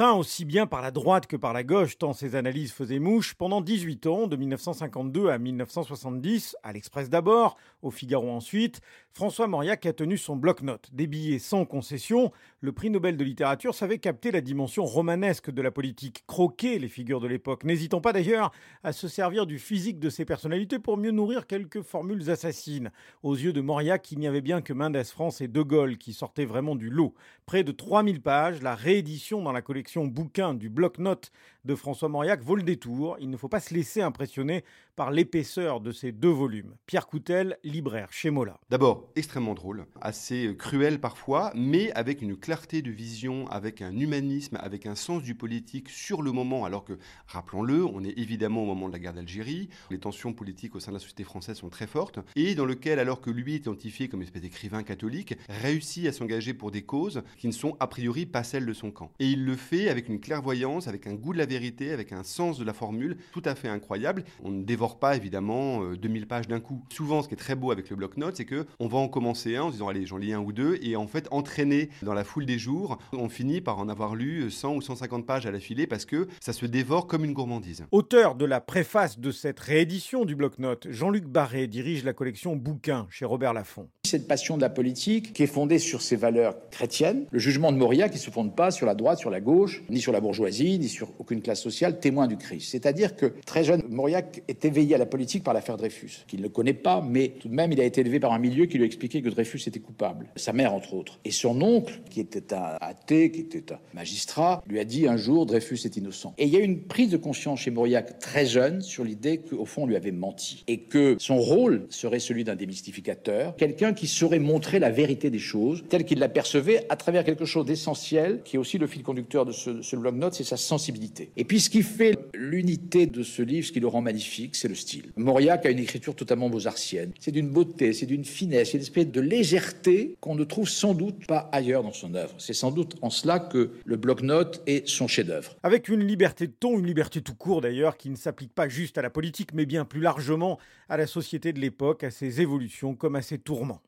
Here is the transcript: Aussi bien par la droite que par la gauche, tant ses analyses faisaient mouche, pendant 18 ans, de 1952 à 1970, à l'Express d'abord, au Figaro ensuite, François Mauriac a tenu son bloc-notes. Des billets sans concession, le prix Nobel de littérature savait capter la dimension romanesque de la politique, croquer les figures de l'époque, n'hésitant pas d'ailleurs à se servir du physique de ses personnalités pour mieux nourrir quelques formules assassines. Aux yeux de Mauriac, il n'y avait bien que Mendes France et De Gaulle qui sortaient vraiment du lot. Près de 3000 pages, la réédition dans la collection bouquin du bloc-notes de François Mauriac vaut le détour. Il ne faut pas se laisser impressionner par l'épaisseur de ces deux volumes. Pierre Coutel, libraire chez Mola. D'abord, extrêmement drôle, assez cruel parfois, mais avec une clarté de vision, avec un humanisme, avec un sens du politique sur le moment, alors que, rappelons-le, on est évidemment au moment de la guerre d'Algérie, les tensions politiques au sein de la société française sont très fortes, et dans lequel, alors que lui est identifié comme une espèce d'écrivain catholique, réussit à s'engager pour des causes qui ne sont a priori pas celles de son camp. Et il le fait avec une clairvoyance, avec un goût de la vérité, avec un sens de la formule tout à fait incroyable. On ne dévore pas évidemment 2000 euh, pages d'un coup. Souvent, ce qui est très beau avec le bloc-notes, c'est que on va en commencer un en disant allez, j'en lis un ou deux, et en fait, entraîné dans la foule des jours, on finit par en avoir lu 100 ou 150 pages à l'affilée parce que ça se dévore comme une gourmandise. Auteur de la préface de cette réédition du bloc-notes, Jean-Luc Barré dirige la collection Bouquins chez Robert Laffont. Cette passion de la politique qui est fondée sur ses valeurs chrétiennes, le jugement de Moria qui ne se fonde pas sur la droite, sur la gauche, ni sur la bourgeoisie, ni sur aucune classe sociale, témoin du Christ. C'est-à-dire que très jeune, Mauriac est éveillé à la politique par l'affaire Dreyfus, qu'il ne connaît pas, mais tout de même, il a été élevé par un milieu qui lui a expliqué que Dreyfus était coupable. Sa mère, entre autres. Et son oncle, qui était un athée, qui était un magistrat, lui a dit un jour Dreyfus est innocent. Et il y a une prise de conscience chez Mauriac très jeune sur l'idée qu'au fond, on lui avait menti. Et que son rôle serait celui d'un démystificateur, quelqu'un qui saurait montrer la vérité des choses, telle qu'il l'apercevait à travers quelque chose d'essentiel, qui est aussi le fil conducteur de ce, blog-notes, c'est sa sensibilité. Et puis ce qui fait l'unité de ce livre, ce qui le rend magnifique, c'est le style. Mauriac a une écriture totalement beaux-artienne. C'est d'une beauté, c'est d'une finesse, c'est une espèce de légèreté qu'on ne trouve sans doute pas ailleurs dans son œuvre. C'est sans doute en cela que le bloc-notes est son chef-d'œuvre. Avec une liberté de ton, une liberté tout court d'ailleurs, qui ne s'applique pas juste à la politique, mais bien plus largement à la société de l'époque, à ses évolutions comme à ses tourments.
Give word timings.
Aussi 0.00 0.46
bien 0.46 0.66
par 0.66 0.80
la 0.80 0.92
droite 0.92 1.26
que 1.26 1.36
par 1.36 1.52
la 1.52 1.62
gauche, 1.62 1.98
tant 1.98 2.14
ses 2.14 2.34
analyses 2.34 2.72
faisaient 2.72 2.98
mouche, 2.98 3.34
pendant 3.34 3.60
18 3.60 4.06
ans, 4.06 4.26
de 4.28 4.34
1952 4.34 5.28
à 5.28 5.36
1970, 5.36 6.56
à 6.62 6.72
l'Express 6.72 7.10
d'abord, 7.10 7.58
au 7.82 7.90
Figaro 7.90 8.30
ensuite, 8.30 8.80
François 9.12 9.46
Mauriac 9.46 9.84
a 9.84 9.92
tenu 9.92 10.16
son 10.16 10.36
bloc-notes. 10.36 10.88
Des 10.92 11.06
billets 11.06 11.38
sans 11.38 11.66
concession, 11.66 12.32
le 12.60 12.72
prix 12.72 12.88
Nobel 12.88 13.18
de 13.18 13.24
littérature 13.24 13.74
savait 13.74 13.98
capter 13.98 14.30
la 14.30 14.40
dimension 14.40 14.86
romanesque 14.86 15.50
de 15.50 15.60
la 15.60 15.70
politique, 15.70 16.24
croquer 16.26 16.78
les 16.78 16.88
figures 16.88 17.20
de 17.20 17.26
l'époque, 17.26 17.64
n'hésitant 17.64 18.00
pas 18.00 18.14
d'ailleurs 18.14 18.52
à 18.82 18.92
se 18.92 19.06
servir 19.06 19.44
du 19.44 19.58
physique 19.58 19.98
de 19.98 20.08
ses 20.08 20.24
personnalités 20.24 20.78
pour 20.78 20.96
mieux 20.96 21.10
nourrir 21.10 21.46
quelques 21.46 21.82
formules 21.82 22.30
assassines. 22.30 22.90
Aux 23.22 23.34
yeux 23.34 23.52
de 23.52 23.60
Mauriac, 23.60 24.10
il 24.12 24.18
n'y 24.18 24.28
avait 24.28 24.40
bien 24.40 24.62
que 24.62 24.72
Mendes 24.72 25.04
France 25.04 25.42
et 25.42 25.48
De 25.48 25.60
Gaulle 25.60 25.98
qui 25.98 26.14
sortaient 26.14 26.46
vraiment 26.46 26.74
du 26.74 26.88
lot. 26.88 27.14
Près 27.44 27.64
de 27.64 27.72
3000 27.72 28.22
pages, 28.22 28.62
la 28.62 28.74
réédition 28.74 29.42
dans 29.42 29.52
la 29.52 29.60
collection 29.60 29.89
bouquin 29.98 30.54
du 30.54 30.68
bloc-notes 30.68 31.32
de 31.64 31.74
François 31.74 32.08
Mauriac 32.08 32.42
vaut 32.42 32.56
le 32.56 32.62
détour. 32.62 33.16
Il 33.20 33.30
ne 33.30 33.36
faut 33.36 33.48
pas 33.48 33.60
se 33.60 33.74
laisser 33.74 34.00
impressionner 34.00 34.64
par 34.96 35.10
l'épaisseur 35.10 35.80
de 35.80 35.92
ces 35.92 36.12
deux 36.12 36.30
volumes. 36.30 36.74
Pierre 36.86 37.06
Coutel, 37.06 37.58
libraire 37.64 38.12
chez 38.12 38.30
Mola. 38.30 38.58
D'abord, 38.68 39.10
extrêmement 39.16 39.54
drôle, 39.54 39.86
assez 40.00 40.54
cruel 40.58 41.00
parfois, 41.00 41.52
mais 41.54 41.90
avec 41.92 42.22
une 42.22 42.36
clarté 42.36 42.82
de 42.82 42.90
vision, 42.90 43.46
avec 43.48 43.82
un 43.82 43.96
humanisme, 43.96 44.58
avec 44.60 44.86
un 44.86 44.94
sens 44.94 45.22
du 45.22 45.34
politique 45.34 45.88
sur 45.88 46.22
le 46.22 46.32
moment, 46.32 46.64
alors 46.64 46.84
que, 46.84 46.98
rappelons-le, 47.26 47.84
on 47.84 48.04
est 48.04 48.18
évidemment 48.18 48.62
au 48.62 48.66
moment 48.66 48.88
de 48.88 48.92
la 48.92 48.98
guerre 48.98 49.14
d'Algérie, 49.14 49.70
les 49.90 49.98
tensions 49.98 50.32
politiques 50.32 50.74
au 50.74 50.80
sein 50.80 50.92
de 50.92 50.96
la 50.96 51.00
société 51.00 51.24
française 51.24 51.56
sont 51.56 51.70
très 51.70 51.86
fortes, 51.86 52.18
et 52.36 52.54
dans 52.54 52.66
lequel, 52.66 52.98
alors 52.98 53.20
que 53.20 53.30
lui 53.30 53.54
est 53.54 53.58
identifié 53.58 54.08
comme 54.08 54.20
une 54.20 54.26
espèce 54.26 54.42
d'écrivain 54.42 54.82
catholique, 54.82 55.34
réussit 55.48 56.06
à 56.06 56.12
s'engager 56.12 56.52
pour 56.52 56.70
des 56.70 56.82
causes 56.82 57.22
qui 57.38 57.46
ne 57.46 57.52
sont 57.52 57.76
a 57.80 57.86
priori 57.86 58.26
pas 58.26 58.42
celles 58.42 58.66
de 58.66 58.72
son 58.72 58.90
camp. 58.90 59.12
Et 59.18 59.26
il 59.26 59.44
le 59.44 59.56
fait 59.56 59.79
avec 59.88 60.08
une 60.08 60.20
clairvoyance, 60.20 60.88
avec 60.88 61.06
un 61.06 61.14
goût 61.14 61.32
de 61.32 61.38
la 61.38 61.46
vérité, 61.46 61.92
avec 61.92 62.12
un 62.12 62.22
sens 62.22 62.58
de 62.58 62.64
la 62.64 62.72
formule 62.72 63.16
tout 63.32 63.42
à 63.44 63.54
fait 63.54 63.68
incroyable. 63.68 64.24
On 64.42 64.50
ne 64.50 64.62
dévore 64.62 64.98
pas 64.98 65.16
évidemment 65.16 65.84
2000 65.94 66.22
euh, 66.22 66.26
pages 66.26 66.48
d'un 66.48 66.60
coup. 66.60 66.82
Souvent, 66.92 67.22
ce 67.22 67.28
qui 67.28 67.34
est 67.34 67.38
très 67.38 67.54
beau 67.54 67.70
avec 67.70 67.90
le 67.90 67.96
bloc-notes, 67.96 68.36
c'est 68.36 68.44
que 68.44 68.66
on 68.78 68.88
va 68.88 68.98
en 68.98 69.08
commencer 69.08 69.56
un 69.56 69.64
en 69.64 69.70
disant 69.70 69.88
allez, 69.88 70.06
j'en 70.06 70.18
lis 70.18 70.32
un 70.32 70.40
ou 70.40 70.52
deux, 70.52 70.78
et 70.82 70.96
en 70.96 71.06
fait, 71.06 71.28
entraîné 71.30 71.90
dans 72.02 72.14
la 72.14 72.24
foule 72.24 72.46
des 72.46 72.58
jours, 72.58 72.98
on 73.12 73.28
finit 73.28 73.60
par 73.60 73.78
en 73.78 73.88
avoir 73.88 74.14
lu 74.14 74.50
100 74.50 74.74
ou 74.74 74.82
150 74.82 75.26
pages 75.26 75.46
à 75.46 75.50
l'affilée 75.50 75.86
parce 75.86 76.04
que 76.04 76.28
ça 76.40 76.52
se 76.52 76.66
dévore 76.66 77.06
comme 77.06 77.24
une 77.24 77.32
gourmandise. 77.32 77.84
Auteur 77.92 78.34
de 78.34 78.44
la 78.44 78.60
préface 78.60 79.18
de 79.18 79.30
cette 79.30 79.60
réédition 79.60 80.24
du 80.24 80.34
bloc-notes, 80.34 80.86
Jean-Luc 80.90 81.24
Barré 81.24 81.66
dirige 81.66 82.04
la 82.04 82.12
collection 82.12 82.56
Bouquins 82.56 83.06
chez 83.10 83.24
Robert 83.24 83.52
Laffont. 83.52 83.88
Cette 84.04 84.26
passion 84.26 84.56
de 84.56 84.62
la 84.62 84.70
politique 84.70 85.32
qui 85.32 85.42
est 85.42 85.46
fondée 85.46 85.78
sur 85.78 86.02
ses 86.02 86.16
valeurs 86.16 86.56
chrétiennes, 86.70 87.26
le 87.30 87.38
jugement 87.38 87.72
de 87.72 87.76
Moria 87.76 88.08
qui 88.08 88.16
ne 88.16 88.20
se 88.20 88.30
fonde 88.30 88.56
pas 88.56 88.70
sur 88.70 88.86
la 88.86 88.94
droite, 88.94 89.18
sur 89.18 89.30
la 89.30 89.40
gauche, 89.40 89.59
ni 89.88 90.00
sur 90.00 90.12
la 90.12 90.20
bourgeoisie, 90.20 90.78
ni 90.78 90.88
sur 90.88 91.08
aucune 91.18 91.42
classe 91.42 91.62
sociale, 91.62 92.00
témoin 92.00 92.26
du 92.26 92.36
Christ. 92.36 92.70
C'est-à-dire 92.70 93.16
que 93.16 93.32
très 93.46 93.64
jeune, 93.64 93.82
Mauriac 93.88 94.42
est 94.48 94.64
éveillé 94.64 94.94
à 94.94 94.98
la 94.98 95.06
politique 95.06 95.44
par 95.44 95.54
l'affaire 95.54 95.76
Dreyfus, 95.76 96.24
qu'il 96.26 96.42
ne 96.42 96.48
connaît 96.48 96.74
pas, 96.74 97.00
mais 97.00 97.34
tout 97.40 97.48
de 97.48 97.54
même, 97.54 97.72
il 97.72 97.80
a 97.80 97.84
été 97.84 98.00
élevé 98.00 98.20
par 98.20 98.32
un 98.32 98.38
milieu 98.38 98.66
qui 98.66 98.76
lui 98.76 98.84
a 98.84 98.86
expliqué 98.86 99.22
que 99.22 99.28
Dreyfus 99.28 99.62
était 99.66 99.80
coupable. 99.80 100.28
Sa 100.36 100.52
mère, 100.52 100.74
entre 100.74 100.94
autres. 100.94 101.18
Et 101.24 101.30
son 101.30 101.60
oncle, 101.62 102.00
qui 102.10 102.20
était 102.20 102.54
un 102.54 102.76
athée, 102.80 103.30
qui 103.30 103.40
était 103.40 103.72
un 103.72 103.78
magistrat, 103.94 104.62
lui 104.66 104.78
a 104.78 104.84
dit 104.84 105.06
un 105.06 105.16
jour 105.16 105.46
Dreyfus 105.46 105.80
est 105.84 105.96
innocent. 105.96 106.34
Et 106.38 106.44
il 106.44 106.50
y 106.50 106.56
a 106.56 106.60
une 106.60 106.82
prise 106.82 107.10
de 107.10 107.16
conscience 107.16 107.60
chez 107.60 107.70
Mauriac 107.70 108.18
très 108.18 108.46
jeune 108.46 108.80
sur 108.80 109.04
l'idée 109.04 109.38
qu'au 109.38 109.64
fond, 109.64 109.82
on 109.82 109.86
lui 109.86 109.96
avait 109.96 110.12
menti. 110.12 110.64
Et 110.68 110.78
que 110.78 111.16
son 111.18 111.38
rôle 111.38 111.86
serait 111.90 112.18
celui 112.18 112.44
d'un 112.44 112.56
démystificateur, 112.56 113.56
quelqu'un 113.56 113.92
qui 113.92 114.06
saurait 114.06 114.38
montrer 114.38 114.78
la 114.78 114.90
vérité 114.90 115.30
des 115.30 115.38
choses, 115.38 115.84
telle 115.88 116.04
qu'il 116.04 116.18
l'apercevait 116.18 116.86
à 116.88 116.96
travers 116.96 117.24
quelque 117.24 117.44
chose 117.44 117.66
d'essentiel, 117.66 118.42
qui 118.44 118.56
est 118.56 118.58
aussi 118.58 118.78
le 118.78 118.86
fil 118.86 119.02
conducteur 119.02 119.44
de 119.44 119.49
ce, 119.52 119.96
blog-notes, 119.96 120.34
c'est 120.34 120.44
sa 120.44 120.56
sensibilité. 120.56 121.30
Et 121.36 121.44
puis 121.44 121.60
ce 121.60 121.70
qui 121.70 121.82
fait 121.82 122.18
l'unité 122.34 123.06
de 123.06 123.22
ce 123.22 123.42
livre, 123.42 123.66
ce 123.66 123.72
qui 123.72 123.80
le 123.80 123.88
rend 123.88 124.00
magnifique, 124.00 124.56
c'est 124.56 124.68
le 124.68 124.74
style. 124.74 125.12
Mauriac 125.16 125.66
a 125.66 125.70
une 125.70 125.78
écriture 125.78 126.14
totalement 126.14 126.48
beaux-artienne. 126.48 127.12
C'est 127.18 127.32
d'une 127.32 127.50
beauté, 127.50 127.92
c'est 127.92 128.06
d'une 128.06 128.24
finesse, 128.24 128.70
c'est 128.70 128.78
une 128.78 128.82
espèce 128.82 129.08
de 129.08 129.20
légèreté 129.20 130.16
qu'on 130.20 130.34
ne 130.34 130.44
trouve 130.44 130.68
sans 130.68 130.94
doute 130.94 131.26
pas 131.26 131.48
ailleurs 131.52 131.82
dans 131.82 131.92
son 131.92 132.14
œuvre. 132.14 132.34
C'est 132.38 132.54
sans 132.54 132.70
doute 132.70 132.96
en 133.02 133.10
cela 133.10 133.38
que 133.38 133.70
le 133.84 133.96
bloc-notes 133.96 134.62
est 134.66 134.86
son 134.88 135.08
chef-d'œuvre. 135.08 135.56
Avec 135.62 135.88
une 135.88 136.06
liberté 136.06 136.46
de 136.46 136.52
ton, 136.52 136.78
une 136.78 136.86
liberté 136.86 137.20
tout 137.20 137.34
court 137.34 137.60
d'ailleurs, 137.60 137.96
qui 137.96 138.10
ne 138.10 138.16
s'applique 138.16 138.52
pas 138.52 138.68
juste 138.68 138.98
à 138.98 139.02
la 139.02 139.10
politique, 139.10 139.52
mais 139.54 139.66
bien 139.66 139.84
plus 139.84 140.00
largement 140.00 140.58
à 140.88 140.96
la 140.96 141.06
société 141.06 141.52
de 141.52 141.60
l'époque, 141.60 142.04
à 142.04 142.10
ses 142.10 142.40
évolutions 142.40 142.94
comme 142.94 143.16
à 143.16 143.22
ses 143.22 143.38
tourments. 143.38 143.80